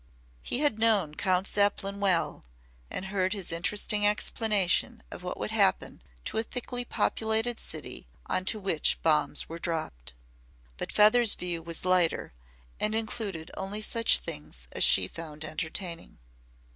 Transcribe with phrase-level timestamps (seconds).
[0.41, 2.43] He had known Count Zeppelin well
[2.89, 8.45] and heard his interesting explanation of what would happen to a thickly populated city on
[8.45, 10.15] to which bombs were dropped.
[10.77, 12.33] But Feather's view was lighter
[12.79, 16.17] and included only such things as she found entertaining.